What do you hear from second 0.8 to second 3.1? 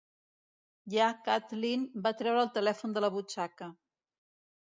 Lla Kathleen va treure el telèfon de